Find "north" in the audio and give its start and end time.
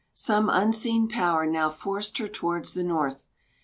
2.83-3.27